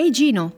Ehi 0.00 0.10
Gino, 0.12 0.52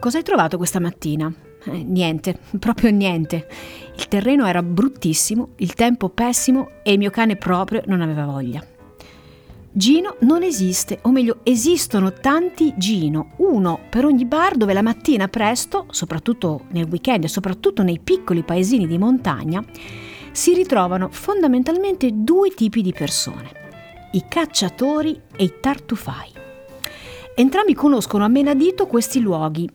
cosa 0.00 0.16
hai 0.16 0.24
trovato 0.24 0.56
questa 0.56 0.80
mattina? 0.80 1.30
Eh, 1.64 1.82
niente, 1.84 2.38
proprio 2.58 2.90
niente. 2.90 3.46
Il 3.94 4.08
terreno 4.08 4.46
era 4.46 4.62
bruttissimo, 4.62 5.50
il 5.56 5.74
tempo 5.74 6.08
pessimo 6.08 6.70
e 6.82 6.92
il 6.92 6.98
mio 6.98 7.10
cane 7.10 7.36
proprio 7.36 7.82
non 7.84 8.00
aveva 8.00 8.24
voglia. 8.24 8.64
Gino 9.70 10.16
non 10.20 10.42
esiste, 10.42 11.00
o 11.02 11.10
meglio, 11.10 11.40
esistono 11.42 12.14
tanti 12.14 12.72
Gino, 12.78 13.32
uno 13.36 13.78
per 13.90 14.06
ogni 14.06 14.24
bar 14.24 14.56
dove 14.56 14.72
la 14.72 14.80
mattina 14.80 15.28
presto, 15.28 15.84
soprattutto 15.90 16.64
nel 16.70 16.88
weekend 16.88 17.24
e 17.24 17.28
soprattutto 17.28 17.82
nei 17.82 17.98
piccoli 17.98 18.42
paesini 18.42 18.86
di 18.86 18.96
montagna, 18.96 19.62
si 20.30 20.54
ritrovano 20.54 21.10
fondamentalmente 21.10 22.08
due 22.14 22.48
tipi 22.54 22.80
di 22.80 22.94
persone, 22.94 23.50
i 24.12 24.24
cacciatori 24.26 25.20
e 25.36 25.44
i 25.44 25.52
tartufai. 25.60 26.40
Entrambi 27.34 27.72
conoscono 27.72 28.24
a 28.24 28.28
menadito 28.28 28.86
questi 28.86 29.18
luoghi. 29.18 29.66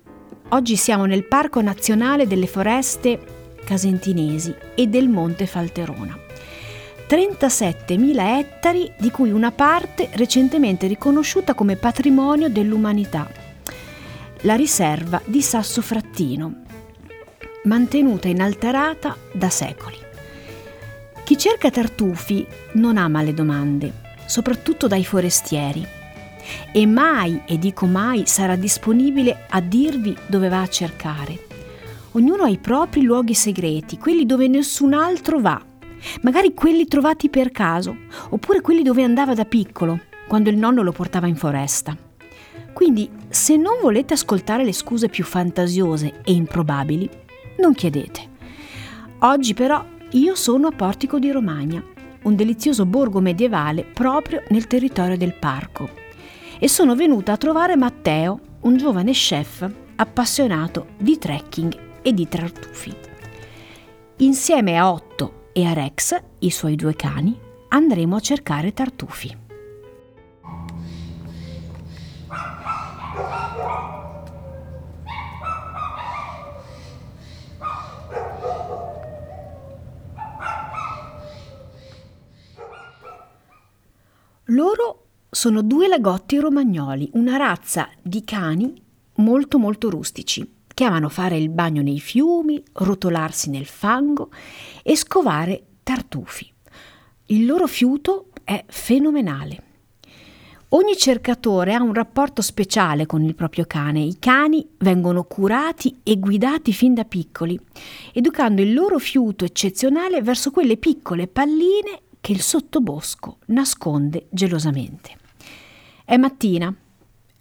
Oggi 0.49 0.75
siamo 0.75 1.05
nel 1.05 1.25
Parco 1.25 1.59
Nazionale 1.59 2.27
delle 2.27 2.45
Foreste 2.45 3.19
Casentinesi 3.65 4.53
e 4.75 4.85
del 4.85 5.09
Monte 5.09 5.47
Falterona. 5.47 6.15
37.000 7.09 8.37
ettari, 8.37 8.91
di 8.99 9.09
cui 9.09 9.31
una 9.31 9.51
parte 9.51 10.09
recentemente 10.13 10.85
riconosciuta 10.85 11.55
come 11.55 11.77
patrimonio 11.77 12.47
dell'umanità. 12.47 13.27
La 14.41 14.53
riserva 14.53 15.19
di 15.25 15.41
Sasso 15.41 15.81
Frattino, 15.81 16.61
mantenuta 17.63 18.27
inalterata 18.27 19.17
da 19.33 19.49
secoli. 19.49 19.97
Chi 21.23 21.35
cerca 21.35 21.71
tartufi 21.71 22.45
non 22.73 22.97
ama 22.97 23.23
le 23.23 23.33
domande, 23.33 23.93
soprattutto 24.27 24.85
dai 24.85 25.03
forestieri 25.03 25.96
e 26.71 26.85
mai, 26.85 27.41
e 27.45 27.57
dico 27.57 27.85
mai, 27.85 28.23
sarà 28.25 28.55
disponibile 28.55 29.45
a 29.49 29.59
dirvi 29.61 30.15
dove 30.27 30.49
va 30.49 30.61
a 30.61 30.67
cercare. 30.67 31.45
Ognuno 32.11 32.43
ha 32.43 32.49
i 32.49 32.57
propri 32.57 33.03
luoghi 33.03 33.33
segreti, 33.33 33.97
quelli 33.97 34.25
dove 34.25 34.47
nessun 34.47 34.93
altro 34.93 35.39
va, 35.39 35.61
magari 36.21 36.53
quelli 36.53 36.85
trovati 36.85 37.29
per 37.29 37.51
caso, 37.51 37.95
oppure 38.29 38.61
quelli 38.61 38.81
dove 38.81 39.03
andava 39.03 39.33
da 39.33 39.45
piccolo, 39.45 39.99
quando 40.27 40.49
il 40.49 40.57
nonno 40.57 40.81
lo 40.81 40.91
portava 40.91 41.27
in 41.27 41.35
foresta. 41.35 41.95
Quindi, 42.73 43.09
se 43.29 43.55
non 43.55 43.79
volete 43.81 44.13
ascoltare 44.13 44.63
le 44.63 44.73
scuse 44.73 45.09
più 45.09 45.23
fantasiose 45.23 46.21
e 46.23 46.31
improbabili, 46.33 47.09
non 47.59 47.73
chiedete. 47.73 48.35
Oggi 49.19 49.53
però 49.53 49.83
io 50.11 50.35
sono 50.35 50.67
a 50.67 50.71
Portico 50.71 51.19
di 51.19 51.31
Romagna, 51.31 51.83
un 52.23 52.35
delizioso 52.35 52.85
borgo 52.85 53.19
medievale 53.19 53.83
proprio 53.83 54.43
nel 54.49 54.67
territorio 54.67 55.17
del 55.17 55.33
parco 55.33 56.05
e 56.59 56.67
sono 56.67 56.95
venuta 56.95 57.33
a 57.33 57.37
trovare 57.37 57.75
Matteo, 57.75 58.39
un 58.61 58.77
giovane 58.77 59.11
chef 59.11 59.69
appassionato 59.95 60.87
di 60.97 61.17
trekking 61.17 61.99
e 62.01 62.13
di 62.13 62.27
tartufi. 62.27 62.95
Insieme 64.17 64.77
a 64.77 64.91
Otto 64.91 65.49
e 65.53 65.65
a 65.65 65.73
Rex, 65.73 66.19
i 66.39 66.49
suoi 66.49 66.75
due 66.75 66.95
cani, 66.95 67.37
andremo 67.69 68.15
a 68.15 68.19
cercare 68.19 68.73
tartufi. 68.73 69.45
Loro 84.51 85.07
sono 85.37 85.61
due 85.61 85.87
lagotti 85.87 86.39
romagnoli, 86.39 87.11
una 87.13 87.37
razza 87.37 87.87
di 88.01 88.23
cani 88.23 88.73
molto 89.17 89.59
molto 89.59 89.87
rustici, 89.87 90.51
che 90.65 90.83
amano 90.83 91.09
fare 91.09 91.37
il 91.37 91.49
bagno 91.49 91.83
nei 91.83 91.99
fiumi, 91.99 92.63
rotolarsi 92.71 93.51
nel 93.51 93.67
fango 93.67 94.31
e 94.81 94.95
scovare 94.95 95.61
tartufi. 95.83 96.51
Il 97.27 97.45
loro 97.45 97.67
fiuto 97.67 98.29
è 98.43 98.65
fenomenale. 98.67 99.63
Ogni 100.69 100.97
cercatore 100.97 101.75
ha 101.75 101.83
un 101.83 101.93
rapporto 101.93 102.41
speciale 102.41 103.05
con 103.05 103.21
il 103.21 103.35
proprio 103.35 103.65
cane. 103.67 103.99
I 103.99 104.17
cani 104.17 104.67
vengono 104.79 105.25
curati 105.25 105.99
e 106.01 106.17
guidati 106.17 106.73
fin 106.73 106.95
da 106.95 107.05
piccoli, 107.05 107.59
educando 108.11 108.63
il 108.63 108.73
loro 108.73 108.97
fiuto 108.97 109.45
eccezionale 109.45 110.23
verso 110.23 110.49
quelle 110.49 110.77
piccole 110.77 111.27
palline 111.27 112.01
che 112.19 112.31
il 112.31 112.41
sottobosco 112.41 113.37
nasconde 113.45 114.25
gelosamente. 114.31 115.25
È 116.09 116.15
mattina. 116.15 116.73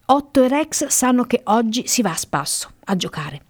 Otto 0.07 0.43
e 0.43 0.49
Rex 0.49 0.89
sanno 0.89 1.23
che 1.23 1.43
oggi 1.45 1.87
si 1.87 2.03
va 2.03 2.11
a 2.11 2.17
spasso, 2.17 2.73
a 2.87 2.97
giocare. 2.97 3.41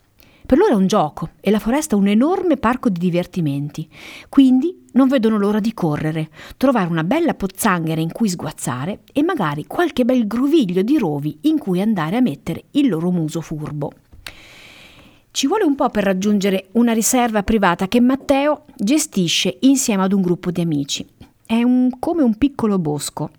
Per 0.45 0.59
loro 0.59 0.73
è 0.73 0.77
un 0.77 0.87
gioco 0.87 1.31
e 1.41 1.51
la 1.51 1.59
foresta 1.59 1.97
un 1.97 2.07
enorme 2.07 2.59
parco 2.59 2.91
di 2.91 2.99
divertimenti, 2.99 3.89
quindi 4.29 4.85
non 4.93 5.09
vedono 5.09 5.39
l'ora 5.39 5.59
di 5.59 5.73
correre, 5.73 6.29
trovare 6.59 6.91
una 6.91 7.03
bella 7.03 7.33
pozzanghera 7.33 7.99
in 7.99 8.13
cui 8.13 8.29
sguazzare 8.29 9.05
e 9.11 9.23
magari 9.23 9.65
qualche 9.67 10.05
bel 10.05 10.27
groviglio 10.27 10.83
di 10.83 10.99
rovi 10.99 11.39
in 11.45 11.57
cui 11.57 11.81
andare 11.81 12.17
a 12.19 12.21
mettere 12.21 12.65
il 12.73 12.87
loro 12.87 13.11
muso 13.11 13.41
furbo. 13.41 13.93
Ci 15.31 15.47
vuole 15.47 15.65
un 15.65 15.77
po' 15.77 15.89
per 15.89 16.05
raggiungere 16.05 16.69
una 16.73 16.93
riserva 16.93 17.43
privata 17.43 17.89
che 17.89 18.03
Matteo 18.03 18.65
gestisce 18.77 19.57
insieme 19.61 20.03
ad 20.03 20.13
un 20.13 20.21
gruppo 20.21 20.51
di 20.51 20.61
amici. 20.61 21.07
È 21.47 21.63
un, 21.63 21.89
come 21.99 22.23
un 22.23 22.37
piccolo 22.37 22.79
bosco, 22.79 23.31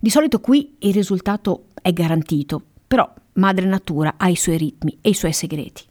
di 0.00 0.10
solito 0.10 0.40
qui 0.40 0.76
il 0.80 0.92
risultato 0.92 1.66
è 1.80 1.92
garantito, 1.92 2.62
però 2.86 3.12
madre 3.34 3.66
natura 3.66 4.14
ha 4.16 4.28
i 4.28 4.36
suoi 4.36 4.56
ritmi 4.56 4.98
e 5.00 5.10
i 5.10 5.14
suoi 5.14 5.32
segreti. 5.32 5.84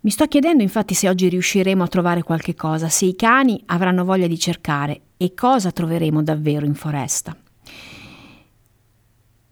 Mi 0.00 0.10
sto 0.10 0.26
chiedendo 0.26 0.62
infatti 0.62 0.94
se 0.94 1.08
oggi 1.08 1.28
riusciremo 1.28 1.84
a 1.84 1.88
trovare 1.88 2.22
qualche 2.24 2.54
cosa, 2.54 2.88
se 2.88 3.04
i 3.04 3.14
cani 3.14 3.62
avranno 3.66 4.04
voglia 4.04 4.26
di 4.26 4.38
cercare 4.38 5.00
e 5.16 5.32
cosa 5.32 5.70
troveremo 5.70 6.22
davvero 6.22 6.66
in 6.66 6.74
foresta. 6.74 7.36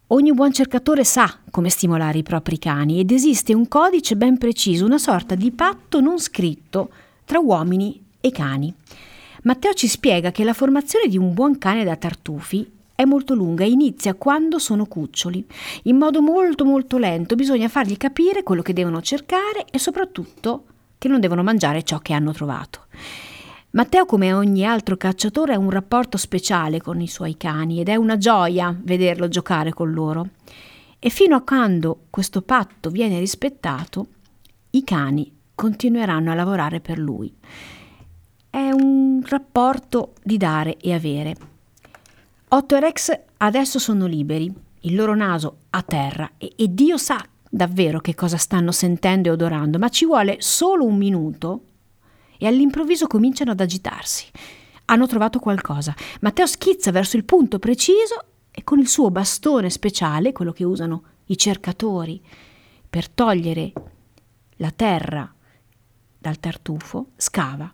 Ogni 0.07 0.33
buon 0.33 0.51
cercatore 0.51 1.05
sa 1.05 1.39
come 1.49 1.69
stimolare 1.69 2.17
i 2.17 2.23
propri 2.23 2.59
cani 2.59 2.99
ed 2.99 3.11
esiste 3.11 3.53
un 3.53 3.69
codice 3.69 4.17
ben 4.17 4.37
preciso, 4.37 4.83
una 4.83 4.97
sorta 4.97 5.35
di 5.35 5.51
patto 5.51 6.01
non 6.01 6.19
scritto 6.19 6.91
tra 7.23 7.39
uomini 7.39 8.07
e 8.19 8.29
cani. 8.31 8.73
Matteo 9.43 9.73
ci 9.73 9.87
spiega 9.87 10.31
che 10.31 10.43
la 10.43 10.53
formazione 10.53 11.07
di 11.07 11.17
un 11.17 11.33
buon 11.33 11.57
cane 11.57 11.85
da 11.85 11.95
tartufi 11.95 12.69
è 13.01 13.05
molto 13.05 13.33
lunga 13.33 13.63
e 13.63 13.69
inizia 13.69 14.13
quando 14.13 14.59
sono 14.59 14.85
cuccioli. 14.85 15.45
In 15.83 15.97
modo 15.97 16.21
molto 16.21 16.65
molto 16.65 16.97
lento 16.97 17.35
bisogna 17.35 17.67
fargli 17.67 17.97
capire 17.97 18.43
quello 18.43 18.61
che 18.61 18.73
devono 18.73 19.01
cercare 19.01 19.65
e 19.69 19.79
soprattutto 19.79 20.65
che 20.97 21.07
non 21.07 21.19
devono 21.19 21.43
mangiare 21.43 21.83
ciò 21.83 21.99
che 21.99 22.13
hanno 22.13 22.31
trovato. 22.31 22.85
Matteo, 23.71 24.05
come 24.05 24.33
ogni 24.33 24.65
altro 24.65 24.97
cacciatore, 24.97 25.53
ha 25.53 25.57
un 25.57 25.69
rapporto 25.69 26.17
speciale 26.17 26.81
con 26.81 26.99
i 26.99 27.07
suoi 27.07 27.37
cani 27.37 27.79
ed 27.79 27.89
è 27.89 27.95
una 27.95 28.17
gioia 28.17 28.75
vederlo 28.77 29.29
giocare 29.29 29.73
con 29.73 29.91
loro. 29.91 30.27
E 30.99 31.09
fino 31.09 31.35
a 31.35 31.41
quando 31.41 32.01
questo 32.09 32.41
patto 32.41 32.89
viene 32.89 33.17
rispettato, 33.17 34.07
i 34.71 34.83
cani 34.83 35.33
continueranno 35.55 36.31
a 36.31 36.35
lavorare 36.35 36.81
per 36.81 36.99
lui. 36.99 37.33
è 38.51 38.69
un 38.69 39.23
rapporto 39.25 40.13
di 40.21 40.35
dare 40.35 40.77
e 40.77 40.93
avere. 40.93 41.50
Otto 42.53 42.75
e 42.75 42.81
Rex 42.81 43.17
adesso 43.37 43.79
sono 43.79 44.05
liberi, 44.05 44.53
il 44.81 44.95
loro 44.95 45.15
naso 45.15 45.59
a 45.69 45.81
terra 45.83 46.31
e, 46.37 46.51
e 46.57 46.73
Dio 46.73 46.97
sa 46.97 47.25
davvero 47.49 48.01
che 48.01 48.13
cosa 48.13 48.35
stanno 48.35 48.73
sentendo 48.73 49.29
e 49.29 49.31
odorando, 49.31 49.79
ma 49.79 49.87
ci 49.87 50.05
vuole 50.05 50.35
solo 50.41 50.83
un 50.83 50.97
minuto 50.97 51.61
e 52.37 52.47
all'improvviso 52.47 53.07
cominciano 53.07 53.51
ad 53.51 53.61
agitarsi. 53.61 54.25
Hanno 54.85 55.07
trovato 55.07 55.39
qualcosa. 55.39 55.95
Matteo 56.19 56.45
schizza 56.45 56.91
verso 56.91 57.15
il 57.15 57.23
punto 57.23 57.57
preciso 57.57 58.21
e 58.51 58.65
con 58.65 58.79
il 58.79 58.89
suo 58.89 59.09
bastone 59.11 59.69
speciale, 59.69 60.33
quello 60.33 60.51
che 60.51 60.65
usano 60.65 61.03
i 61.27 61.37
cercatori 61.37 62.21
per 62.89 63.07
togliere 63.07 63.71
la 64.57 64.71
terra 64.71 65.33
dal 66.17 66.37
tartufo, 66.37 67.11
scava 67.15 67.73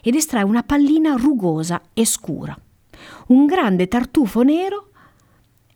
ed 0.00 0.14
estrae 0.14 0.44
una 0.44 0.62
pallina 0.62 1.14
rugosa 1.14 1.82
e 1.92 2.06
scura. 2.06 2.58
Un 3.28 3.46
grande 3.46 3.88
tartufo 3.88 4.42
nero, 4.42 4.90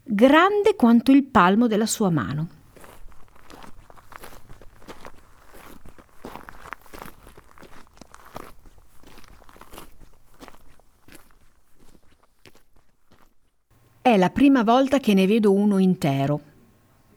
grande 0.03 0.75
quanto 0.77 1.13
il 1.13 1.25
palmo 1.25 1.67
della 1.67 1.87
sua 1.87 2.11
mano. 2.11 2.49
È 14.01 14.17
la 14.17 14.31
prima 14.31 14.63
volta 14.63 15.01
che 15.01 15.13
ne 15.13 15.27
vedo 15.27 15.53
uno 15.53 15.77
intero, 15.77 16.41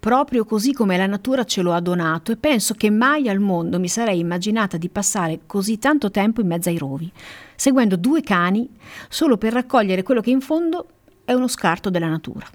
proprio 0.02 0.46
così 0.46 0.74
come 0.74 0.98
la 0.98 1.06
natura 1.06 1.44
ce 1.44 1.62
lo 1.62 1.74
ha 1.74 1.80
donato 1.80 2.32
e 2.32 2.36
penso 2.36 2.74
che 2.74 2.90
mai 2.90 3.30
al 3.30 3.38
mondo 3.38 3.80
mi 3.80 3.88
sarei 3.88 4.18
immaginata 4.18 4.76
di 4.78 4.90
passare 4.90 5.42
così 5.46 5.78
tanto 5.78 6.10
tempo 6.10 6.42
in 6.42 6.48
mezzo 6.48 6.70
ai 6.70 6.80
rovi, 6.80 7.12
seguendo 7.56 7.98
due 7.98 8.22
cani 8.22 8.68
solo 9.10 9.38
per 9.38 9.54
raccogliere 9.54 10.02
quello 10.02 10.22
che 10.22 10.32
in 10.32 10.42
fondo 10.42 10.88
è 11.24 11.34
uno 11.34 11.48
scarto 11.48 11.92
della 11.92 12.08
natura. 12.08 12.48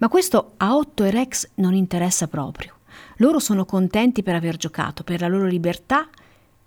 Ma 0.00 0.08
questo 0.10 0.52
a 0.58 0.76
Otto 0.76 1.02
e 1.04 1.10
Rex 1.10 1.48
non 1.54 1.72
interessa 1.72 2.28
proprio. 2.28 2.74
Loro 3.16 3.38
sono 3.38 3.64
contenti 3.64 4.22
per 4.22 4.34
aver 4.34 4.58
giocato, 4.58 5.02
per 5.02 5.22
la 5.22 5.28
loro 5.28 5.46
libertà 5.46 6.06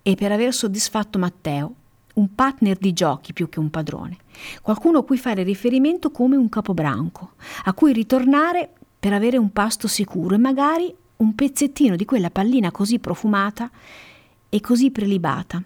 e 0.02 0.16
per 0.16 0.32
aver 0.32 0.56
soddisfatto 0.56 1.20
Matteo, 1.20 1.74
un 2.16 2.34
partner 2.34 2.78
di 2.78 2.94
giochi 2.94 3.32
più 3.32 3.48
che 3.48 3.60
un 3.60 3.70
padrone, 3.70 4.18
qualcuno 4.64 4.98
a 4.98 5.04
cui 5.04 5.20
fare 5.20 5.44
riferimento 5.44 6.10
come 6.10 6.36
un 6.36 6.50
capobranco, 6.50 7.34
a 7.66 7.74
cui 7.74 7.94
ritornare 7.94 8.72
per 9.00 9.14
avere 9.14 9.38
un 9.38 9.52
pasto 9.52 9.88
sicuro 9.88 10.36
e 10.36 10.40
magari 10.40 10.94
un 11.18 11.36
pezzettino 11.36 11.96
di 11.96 12.06
quella 12.06 12.30
pallina 12.30 12.72
così 12.72 13.00
profumata 13.00 13.70
e 14.50 14.62
così 14.62 14.92
prelibata, 14.92 15.62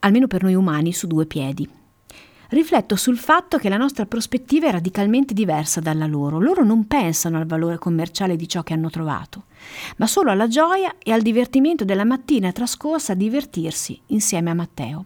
almeno 0.00 0.26
per 0.26 0.42
noi 0.42 0.54
umani 0.54 0.92
su 0.92 1.06
due 1.06 1.26
piedi. 1.26 1.68
Rifletto 2.50 2.96
sul 2.96 3.16
fatto 3.16 3.58
che 3.58 3.68
la 3.68 3.76
nostra 3.76 4.06
prospettiva 4.06 4.66
è 4.66 4.72
radicalmente 4.72 5.34
diversa 5.34 5.78
dalla 5.78 6.06
loro. 6.06 6.40
Loro 6.40 6.64
non 6.64 6.88
pensano 6.88 7.38
al 7.38 7.46
valore 7.46 7.78
commerciale 7.78 8.34
di 8.34 8.48
ciò 8.48 8.64
che 8.64 8.72
hanno 8.72 8.90
trovato, 8.90 9.44
ma 9.98 10.08
solo 10.08 10.32
alla 10.32 10.48
gioia 10.48 10.96
e 10.98 11.12
al 11.12 11.22
divertimento 11.22 11.84
della 11.84 12.04
mattina 12.04 12.50
trascorsa 12.50 13.12
a 13.12 13.16
divertirsi 13.16 14.00
insieme 14.06 14.50
a 14.50 14.54
Matteo. 14.54 15.04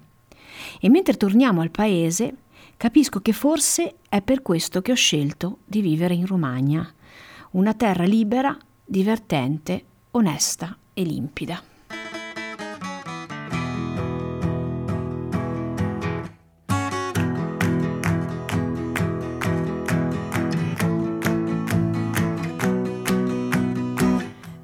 E 0.80 0.88
mentre 0.88 1.18
torniamo 1.18 1.60
al 1.60 1.70
paese, 1.70 2.34
capisco 2.78 3.20
che 3.20 3.34
forse 3.34 3.96
è 4.08 4.22
per 4.22 4.40
questo 4.40 4.80
che 4.80 4.92
ho 4.92 4.96
scelto 4.96 5.58
di 5.66 5.82
vivere 5.82 6.14
in 6.14 6.24
Romagna, 6.24 6.90
una 7.54 7.74
terra 7.74 8.04
libera, 8.04 8.56
divertente, 8.84 9.84
onesta 10.12 10.76
e 10.92 11.02
limpida. 11.02 11.62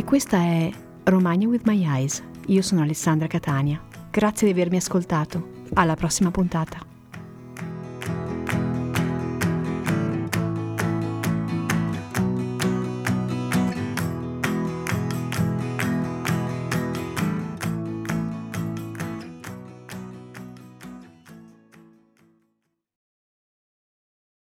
E 0.00 0.04
questa 0.04 0.38
è 0.38 0.70
Romagna 1.04 1.46
with 1.46 1.66
My 1.66 1.84
Eyes. 1.84 2.22
Io 2.46 2.62
sono 2.62 2.80
Alessandra 2.80 3.26
Catania. 3.26 3.78
Grazie 4.10 4.46
di 4.46 4.58
avermi 4.58 4.78
ascoltato. 4.78 5.66
Alla 5.74 5.94
prossima 5.94 6.30
puntata. 6.30 6.78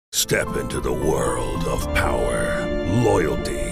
Step 0.08 0.56
into 0.56 0.80
the 0.80 0.90
world 0.90 1.66
of 1.66 1.86
power, 1.92 2.66
loyalty, 3.04 3.71